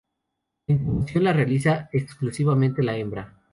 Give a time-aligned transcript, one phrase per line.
[0.65, 3.39] La incubación la realiza exclusivamente la hembra.